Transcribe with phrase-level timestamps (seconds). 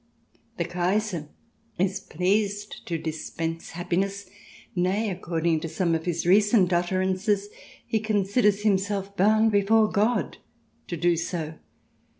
[0.57, 1.29] The Kaiser
[1.77, 4.27] is pleased to dispense happiness—
[4.75, 7.49] nay, according to some of his recent utterances
[7.85, 10.39] he con siders himself bound before God
[10.87, 11.53] to do so.